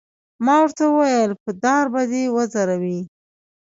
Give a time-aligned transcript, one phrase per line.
[0.45, 2.99] ما ورته وویل: په دار به دې وځړوي.